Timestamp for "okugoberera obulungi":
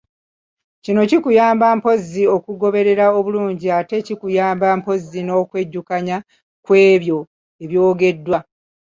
2.35-3.67